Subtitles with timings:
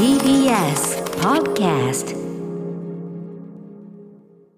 [0.00, 2.16] TBS Podcast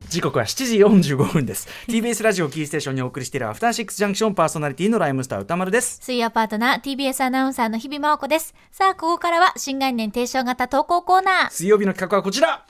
[0.09, 1.67] 時刻は7時45分です。
[1.89, 5.99] TBS ラジオキーステーションにお送りしているアフターシックスジャンクションパーソナリティのライムスター歌丸です。
[6.01, 8.55] 水曜パートナー TBS アナウンサーの日々真央子です。
[8.71, 11.51] さあここからは新概念提唱型投稿コーナー。
[11.51, 12.65] 水曜日の企画はこちら。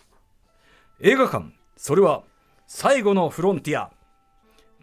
[1.02, 1.52] 映画館。
[1.76, 2.22] それは
[2.66, 3.90] 最後のフロンティア。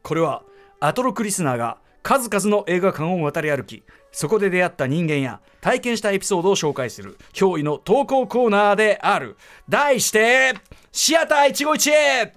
[0.03, 0.43] これは
[0.79, 3.81] アトロクリスナーが数々の映画館を渡り歩き
[4.11, 9.37] そこで出会った人間や体験したエピソードを紹介する驚異の投稿コーナーである。
[9.67, 10.53] 題して
[10.91, 12.33] シアター一期一会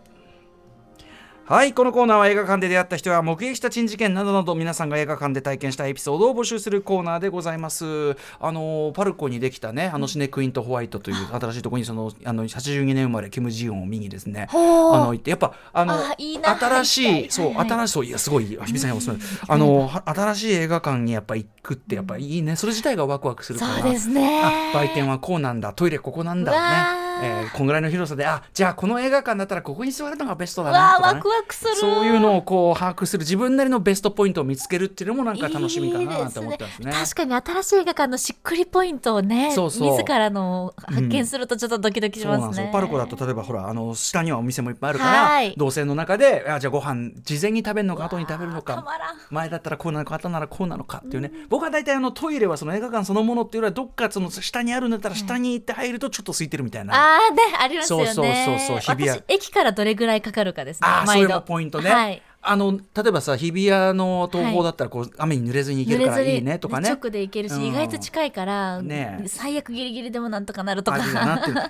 [1.44, 8.16] はいこのコーナーは映画館で出会った人や目撃した珍事件などなど皆さんが映画館で体験したエピソードを募集するコーナーでございます。
[8.38, 24.42] あのパルコにできたねあのシネクイントホワイトという新しいところにそのあの82年生まれキム・ジヨンを見にですねあの行ってやっぱあの新しいそう新しいそういやすごい日比さんやおすすめあのは新しい映画館にやっぱ行くってやっぱいいねそれ自体がワクワクするからそうですね。
[24.44, 27.02] あ売店はこうなんだトイレここなんだね、ー。
[27.24, 31.74] えーこんぐらいの広さであじゃあこの映画館だったらここに座るのがベストだうなとか、ねする。
[31.76, 36.92] そういうのをこう把握する自分なりのベストポイントを見つけるっていうのもなんか楽しみかなと思ってますね。
[36.92, 39.96] 確かに新しい映画館のしっくりポイントをねそうそう。
[39.96, 42.68] 自らの発見するとちょっとドキドキしますね、ですよ。
[42.72, 45.54] パルコだと例えばほらあの下にはお店もいっぱいあるから、はい。
[45.56, 48.84] 動線の中であじゃあご飯事前に食べるのか後に食べるのか
[49.30, 56.94] 前だったらこうなのか後ならこうなのかっていうね、僕は大体あのトイレはその映画館そのものっていうよりはどっかその下にあるんだったら下に行って入るとちょっと空いてるみたいな。
[56.94, 58.06] あーねありますよね。
[58.06, 58.96] そうそうそうそう。
[58.96, 59.10] 日比谷。
[59.10, 60.88] 私駅からどれぐらいかかるかですね。
[60.88, 62.22] あ度のポイントね、はい。
[62.44, 66.90] あの例えばさ日比谷の東宝だったらこう、雨に濡れずに行けるからいいねとかね。
[66.90, 67.62] 直で行けるし、うん。
[67.66, 69.22] 意外と近いから、ね。
[69.28, 70.98] 最悪ギリギリでもなんとかなるとか。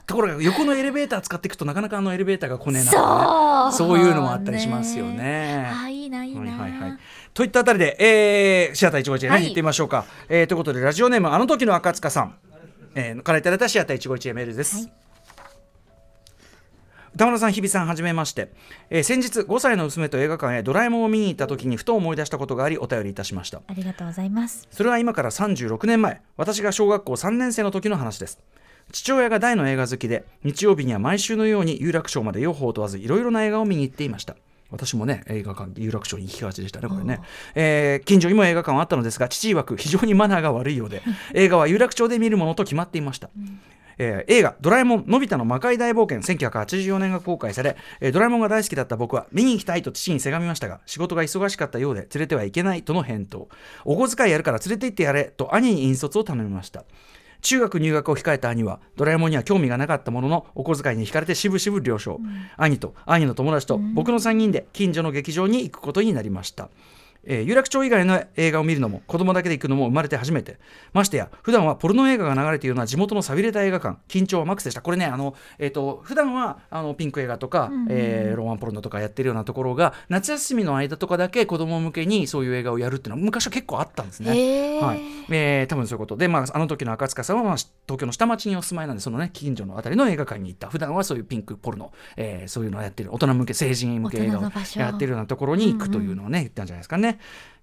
[0.07, 3.73] ところが横のエレベーター使っていくとなかなかあのエレベーターが来ねえなとそうかね。
[3.77, 3.99] そう。
[3.99, 5.71] いうのもあったりしますよね。
[5.71, 6.99] あーいいないいな、はいはいはい、
[7.35, 9.45] といったあたりで、えー、シアター一期一会ね、はい。
[9.45, 10.47] 行ってみましょうか、えー。
[10.47, 12.35] ということでラジオネームあの時の赤塚さん、
[12.95, 14.77] えー、からいただいたシアター一期一会メールです。
[14.77, 15.02] はい
[17.15, 18.49] 歌村さん、日比さん、はじめまして、
[18.89, 23.61] えー先日5歳の娘と映画館へドラえもんを見に行った時にふと思い出したことがありお便りいたしました。
[23.67, 24.67] ありがとうございます。
[24.71, 26.23] それは今から36年前。
[26.39, 28.39] 私が小学校3年生の時の話です。
[28.93, 34.35] 父親が大の映画好きで日曜日には毎週のように有楽町まで用法を問わずいろいろな映画を見に行っていました。
[34.71, 37.21] 私もね映画館有楽町に行きがちでしたねこれね、
[37.55, 41.03] えー近所にも映画館はあったのですが父曰く非常にマナーが悪いようで
[41.35, 43.29] 映画は有楽町で見るものと決まっていました、
[43.99, 53.49] えー映画「ドラえもんのび太の魔界大冒険」1984年が公開され、えードラえもんが大好きだった僕は見に行きたいと父にせがみましたが仕事が忙しかったようで連れてはいけないとの返答。
[53.85, 56.85] お小遣いやるから連れて行ってやれと兄に引率を頼みました。
[57.43, 62.21] 中学入学を控えた兄はドラえもんには興味がなかったもののお小遣いに惹かれてしぶしぶ了承、
[62.57, 66.71] 兄と兄の友達と僕の3人で近所の劇場に行くことになりました、
[67.25, 70.59] えー有楽町以外の映画を見るのも子供だけで行くのも生まれて初めて。
[70.93, 73.99] ましてや普段はポルノ映画が流れているような地元の寂れた映画館。
[74.09, 74.81] 緊張はマックスでした。
[74.83, 84.31] これねあの、えー、と普段はあのピンク映画とか、えーロマンポルノとかやってるようなところが夏休みの間とかだけ子供向けにそういう映画をやるっていうのは昔は結構あったんですね。
[84.81, 85.01] はい。
[85.31, 86.17] えー多分そういうこと。
[86.17, 90.69] で、まあ、あの時の赤塚さんは、まあ、東京の下町にお住まいなんでそのね近所のあたりの映画館に行った。
[90.69, 94.43] 普段はそういうピンクポルノ、えーそういうのをやってる大人向け成人向け映画を
[94.77, 97.12] やってるようなところに行くというのをね、言ったんじゃないですかね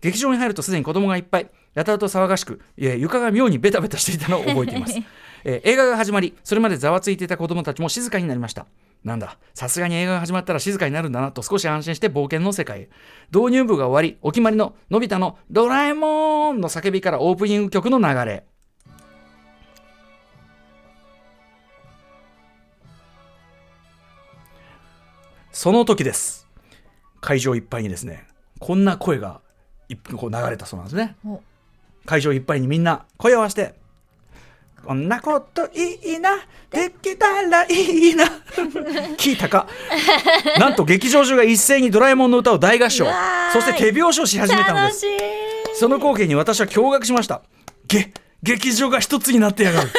[0.01, 1.49] 劇場に入るとすでに子供がいっぱい。
[1.73, 4.97] やたらと騒がしく、えー床が妙にベタベタしていたのを覚えています、
[5.45, 8.65] えー映画が始まりそれまでざわついていた子供たちも静かになりました。
[9.03, 12.89] なんださすがに映画が始まったら静かになるんだなと少し安心して冒険の世界へ。
[13.33, 18.43] 導入部が終わりお決まりののび太の「ドラえもん!」の叫びからオープニング曲の流れ。
[25.51, 26.47] その時です。
[27.21, 28.27] 会場いっぱいにですね
[28.59, 29.41] こんな声が
[29.87, 31.15] いこう流れたそうなんですね。
[31.25, 31.41] お。
[32.05, 33.75] 会場いっぱいにみんな声を合わせて
[34.85, 36.31] こんなこといいな
[36.71, 37.67] できたらい
[38.11, 38.23] いな
[39.17, 39.67] 聞いたか？
[40.57, 43.05] なんと劇場中が一斉にドラえもんの歌を大合唱。
[43.53, 45.05] そして手拍子をし始めたのです。
[45.75, 47.41] その光景に私は驚愕しました。
[47.87, 49.89] げ劇場が一つになってやがる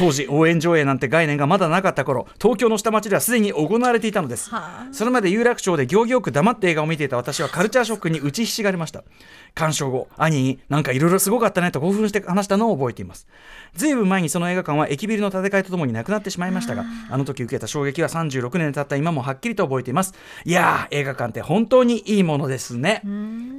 [0.00, 4.48] 当時応援上映なんて概念がまだなかった頃東京の下町ではすでに行われていたのです。
[4.48, 4.88] はあ。
[4.92, 9.04] それまで有楽町で行儀よく黙って映画を見ていた私はカルチャーショックに打ちひしがれました。
[9.54, 13.26] 鑑賞後兄になんかいろいろすごかったねと興奮して話したのを覚えています。
[13.74, 20.14] ずいぶん前にその映画館は駅ビルの建て替えとともになくなってしまいましたがあの時受けた衝撃は36年経った今もはっきりと覚えています。
[20.46, 23.02] いやー映画館って本当にいいものですね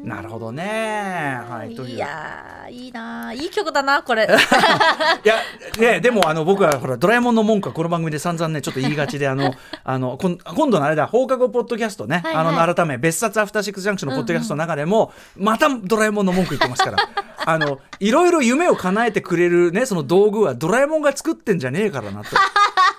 [0.03, 1.39] なるほどね。
[1.47, 1.95] はいという。
[1.95, 4.25] いやーいいなーいい曲だなこれ。
[4.27, 5.35] いや、
[5.79, 9.53] ね、でもあの僕はほらドラえもんの文句はこの番組で散々ねちょっと言いがちであの
[9.83, 12.47] あの今度のあれだ放課後ポッドキャストね、はいはい。
[12.47, 16.97] あの改め別冊アフターシックスジャンクションのポッドキャストの中でも、またドラえもんの文句言ってますから。
[17.43, 22.35] あのいろいろ夢を叶えてくれるねその道具はドラえもんが作ってんじゃねえからなと。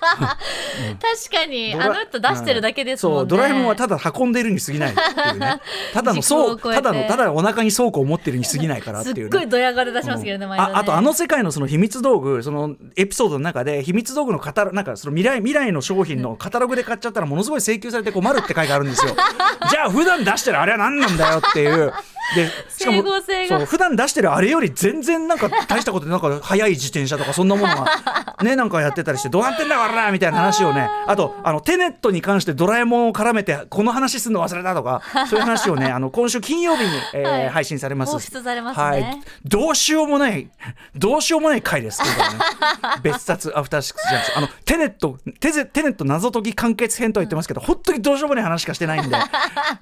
[0.99, 5.61] 確かにあの人出してるだけですもんね、そうドラえもんはただ運んでいるに過ぎないっていうね。
[5.93, 9.23] ただのただのただお腹に倉庫を持ってるに過ぎないからっていうね。
[9.23, 10.71] すっごいドヤ顔で出しますけどね、毎度ね。
[10.73, 19.15] ああとあの世界のその秘密道具そのエピソードの中で秘密道具のカタロなんかその未来未来の商品のカタログで買っちゃったらものすごい請求されて困るって書いてあるんですよ。
[19.69, 21.93] じゃあ普段出してるあれは何なんだよっていう
[22.35, 23.03] で しかも
[23.47, 27.85] そう普段出してるあれより全然なんか大したことでなんか速い自転車とかそんなものが
[28.41, 37.49] ねなんかやってたりしてどうなってんだからみたいな話をねあとあのテネットに関してドラえもんを絡めてこの話するの忘れたとか そういう話をねあの今週金曜日に、えーはい。
[37.49, 38.11] 配信されます。
[38.11, 38.83] 放出されますね。
[38.83, 40.49] はい、どうしようもない
[40.95, 43.01] どうしようもない回です今回はね。
[43.03, 44.37] 別冊アフターシックスジャンクション。
[44.37, 49.17] あのテネットテゼテネット謎解き完結編とは言ってますけど、本当にどうしようもない話しかしてないんで、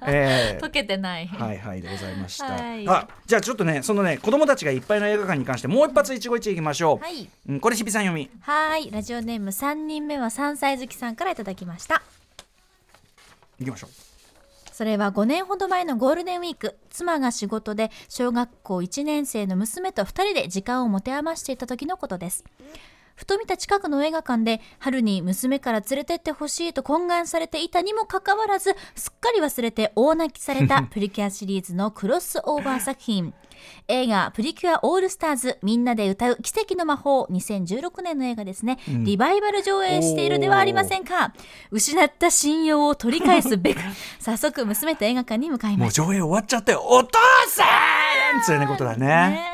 [0.06, 0.60] えー。
[0.60, 2.88] 解けてない、はいはいでございました、はい。
[2.88, 7.28] あじゃあちょっとねそのね子供たちがいっぱいの映画館に関してもう一発一期一会いきましょう、はい。
[7.48, 8.30] うん、これ日比さん読み。
[8.40, 8.90] はい。
[8.90, 12.02] ラジオネーム3人目は3歳好きさんからいただきました。
[13.60, 13.90] いきましょう。
[14.72, 16.76] それは5年ほど前のゴールデンウィーク。
[16.92, 22.44] 妻が仕事で小学校1年生の娘と2人で時間を持て余していた時のことです
[23.14, 33.32] ふと見た近くの映画館で春に娘から連れてってほしいと懇願されていたにもかかわらずすっかり忘れて大泣きされた プリキュアシリーズのクロスオーバー作品。
[33.86, 41.32] 映画「プリキュアオールスターズみんなで歌う奇跡の魔法」2016年の映画ですね、リバイバル上映しているではありませんか？
[41.70, 43.80] 失った信用を取り返すべく
[44.18, 47.18] 早速娘と映画館に向かいもうました上映終わっちゃったよお父
[47.50, 47.64] さ
[48.36, 48.42] ん！
[48.42, 49.06] つうねことだね。
[49.06, 49.51] ね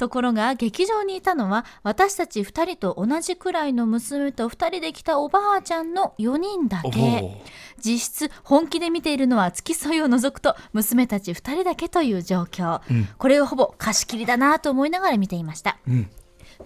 [0.00, 7.38] ところが劇場にいたのは私たち2人と同じくらいの娘と2人で来たおばあちゃんの4人だおけお
[7.84, 12.80] 実質本気で見ているのは付き添いを除くと娘たち2人だけという状況、
[13.18, 16.08] これをほぼ貸し切りだなと思いながら見ていました、ん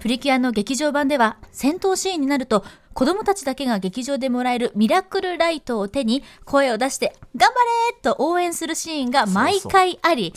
[0.01, 7.55] プリキュアの劇場版では戦闘シーンになると子供たちだけが劇場でもらえるミラクルライトを手に声を出して「頑張
[7.91, 10.33] れ!」と応援するシーンが毎回あり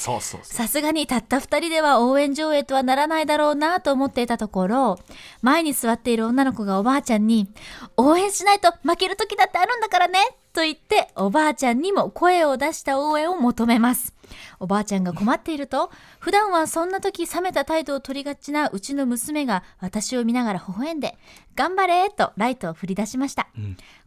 [0.45, 4.99] さすがにたった2人では応援上映とはならないだろうなと思っていたところ
[5.41, 7.47] 前に座っている女の子がおばあちゃんに
[7.97, 10.19] 「応援しないと負ける時だってあるんだからね」
[10.53, 14.13] と言っておばあちゃんにも声を出した応援を求めます
[14.59, 21.17] おばあちゃんが困っていると普段はそんな時冷めた態度を取りがちなうちの娘が私を見ながら微笑んで
[21.55, 23.47] 「頑張れ!」とライトを振り出しました、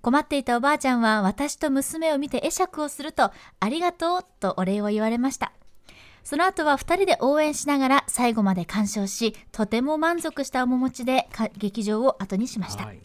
[0.02, 5.52] 困っていたおばあちゃんは私と娘を見て会釈をすると「ありがとう」とお礼を言われました
[6.25, 13.00] その後は2人で応援しながら最後まで鑑賞しとても満足した面持ちでか劇場を後にしました、はい。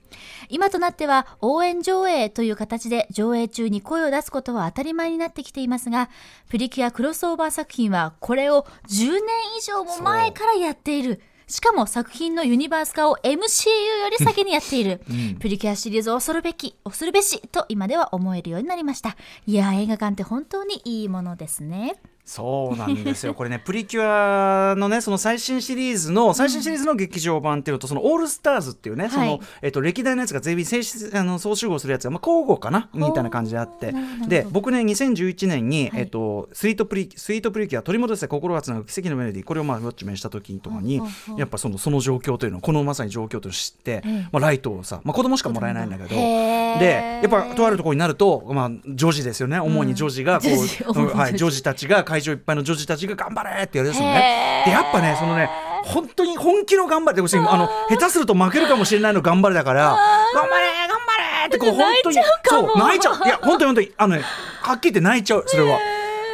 [0.50, 6.10] 今となっては応援上映という形で上映中に声を出すことは当たり前になってきていますが
[6.50, 9.22] プリキュアクロスオーバー作品はこれを10年
[9.58, 11.22] 以上も前からやっている。
[11.48, 15.02] しかも作品のユニバース化を MCU より先にやっている、
[15.40, 19.16] プリキュアシリーズを恐るべき恐るべしと今では思えるようになりました。
[19.46, 23.34] いや映画館って本当にいいものですねそうなんですよ。
[23.36, 33.94] これねプリキュアのねその最新シリーズの最新シリーズの劇場版っていうのとそのオールスターズっていうね、そのえっと歴代のやつが全員正式あの総集合するやつがまあ交互かなみたいな感じであって。
[34.28, 36.02] で僕ね2011年に、はい。
[36.02, 41.02] えっとスイートプリスイートプリキュア取り戻せ心がつなぐ奇跡のメロディーこれをまあウォッチメンした時とかに
[41.38, 44.28] やっぱそのその状況というのをこのまさに状況と知って、ええ。
[44.32, 46.10] まあライトをさまあ子供しかもらえないんだけど。
[46.10, 49.60] でやっぱとあるところになると、まあ、女児ですよね。
[49.60, 51.66] 主に女児がこう、はい、主に女児。
[51.66, 54.14] たちが会場いっぱいの女児たちが頑張れってやるんですよへー。
[54.16, 54.64] ね。
[54.68, 55.50] でやっぱねそのね
[55.84, 59.98] 本当に本気の頑張れ要するにあの下手すると負けるかもしれないの頑張れだから
[60.34, 62.16] 頑張れ頑張れってこう本当に
[62.48, 63.18] そう泣いちゃう。
[63.26, 64.24] いや本当に本当にあのね
[64.64, 65.78] はっきり言って泣いちゃうそれは。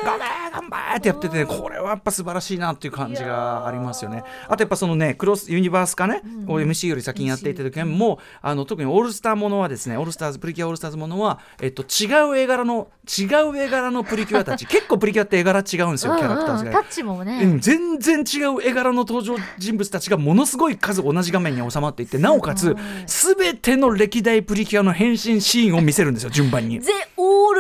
[0.06, 4.24] 頑張れ頑張れってやってて、ね、これはやっぱ素晴らしいなっていう感じがありますよね。
[4.48, 16.72] あとやっぱそのね cross universe 化ね、こう MC より先にやっていた時もあの特にオールスターものはですねオールスターズプリキュアオールスターズものは、えっと、違う絵柄の違う絵柄のプリキュアたち 結構プリキュアって絵柄違うんですよキャラクターズが。
[16.72, 26.79] タッチもね、うん、全然違う絵柄の登場人物たちがものすごい数同じ画面に収まっていってなおかつ全ての歴代プリキュアの変身シーンを見せるんですよ順番に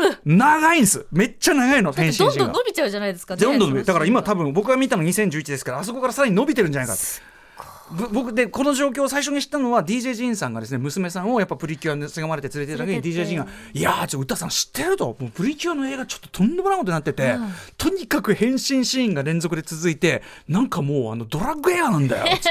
[0.01, 1.05] ゼオールだ長いんです。
[1.11, 3.85] めっちゃ長いのって変身どんどん伸びちゃうじゃないですかねどんどん伸びる。
[3.85, 6.99] だから今多分僕が見たの2011ですからあそこからさらに伸びてるんじゃないかぶ
[8.11, 15.15] 僕でこの状況を最初に知ったのは DJ ジンさんがですね娘さんをやっぱプリキュアにせがまれて連れてる時に DJ ジンが「いやーちょ歌さん知ってる?」と。
[15.19, 22.49] もうプリキュアの映画ちょっととんでもないことになってて、うんとにかく変身シーンが連続で続いてなんかもうあのドラッグ映画なんだよっ つって。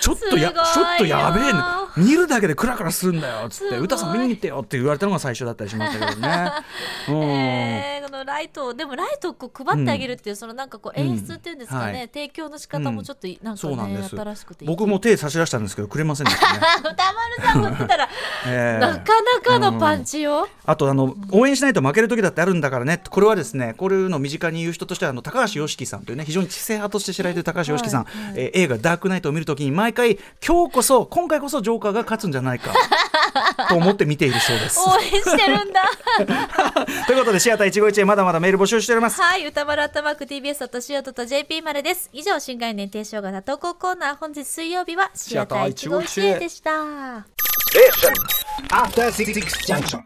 [0.00, 1.58] ちょっとやちょっとやべえね
[1.96, 3.78] 見るだけでクラクラするんだよっつって。
[3.78, 6.50] 歌さん見に行ってよって言われたのが最初だったりしましたけどね。
[7.08, 7.14] うん。
[7.22, 11.96] えーこのライトをでもライトをこう配ってあげるっていう、そのなんかこう演出っていうんですかね、うん。
[11.96, 12.08] はい。
[12.08, 14.16] 提供の仕方もちょっといなんかね、そうなんです。
[14.64, 16.60] 僕も手差し出したんですけどくれませんでしたね。
[16.80, 18.08] 歌丸さんも言ってたら、
[18.46, 23.00] えーなかなかのパンチよ、あとあの応援しないと負ける時だってあるんだからね。
[23.08, 32.72] これはですねこれの身近に言う人としてはあの高橋良樹さんというね非常に知性派として知られている高橋良樹さん、えー映画「ダークナイト」を見るときに毎回今日こそ今回こそジョーカーが勝つんじゃないか
[33.68, 34.78] と思って見ているそうです。
[34.80, 35.82] 応援してるんだ
[37.06, 39.20] ということでシアター151へまだまだメール募集しております。
[39.20, 46.70] はい歌丸アットマーク TBS としおとと JP までです以上新概念提唱型投稿コーナー本日水曜日はシアター151へでした
[48.70, 49.32] After Six
[49.66, 50.02] Junction.